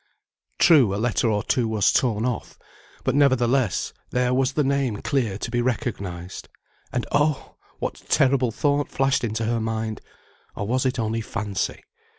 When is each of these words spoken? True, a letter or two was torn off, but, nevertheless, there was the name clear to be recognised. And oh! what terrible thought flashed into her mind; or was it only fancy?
True, 0.57 0.95
a 0.95 0.97
letter 0.97 1.29
or 1.29 1.43
two 1.43 1.67
was 1.67 1.93
torn 1.93 2.25
off, 2.25 2.57
but, 3.03 3.13
nevertheless, 3.13 3.93
there 4.09 4.33
was 4.33 4.53
the 4.53 4.63
name 4.63 4.97
clear 5.03 5.37
to 5.37 5.51
be 5.51 5.61
recognised. 5.61 6.49
And 6.91 7.05
oh! 7.11 7.53
what 7.77 8.01
terrible 8.09 8.49
thought 8.49 8.89
flashed 8.89 9.23
into 9.23 9.45
her 9.45 9.61
mind; 9.61 10.01
or 10.55 10.65
was 10.67 10.87
it 10.87 10.97
only 10.97 11.21
fancy? 11.21 11.81